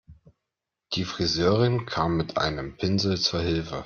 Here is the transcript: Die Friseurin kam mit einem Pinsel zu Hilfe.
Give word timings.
Die 0.93 1.03
Friseurin 1.05 1.85
kam 1.85 2.17
mit 2.17 2.39
einem 2.39 2.75
Pinsel 2.75 3.19
zu 3.19 3.37
Hilfe. 3.39 3.79